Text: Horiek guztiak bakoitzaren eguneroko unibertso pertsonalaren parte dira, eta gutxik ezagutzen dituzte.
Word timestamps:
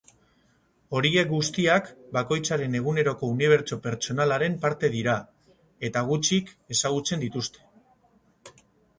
Horiek 0.99 1.27
guztiak 1.31 1.89
bakoitzaren 2.15 2.77
eguneroko 2.79 3.27
unibertso 3.33 3.77
pertsonalaren 3.83 4.55
parte 4.63 4.89
dira, 4.95 5.17
eta 5.89 6.03
gutxik 6.07 6.49
ezagutzen 6.77 7.23
dituzte. 7.25 8.57